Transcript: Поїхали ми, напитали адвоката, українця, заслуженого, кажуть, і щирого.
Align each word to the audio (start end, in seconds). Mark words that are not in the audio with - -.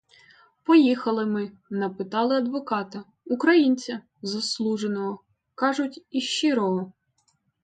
Поїхали 0.63 1.25
ми, 1.25 1.51
напитали 1.69 2.35
адвоката, 2.37 3.03
українця, 3.25 3.99
заслуженого, 4.21 5.19
кажуть, 5.55 6.05
і 6.09 6.21
щирого. 6.21 6.93